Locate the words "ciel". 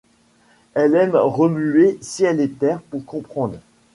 2.01-2.39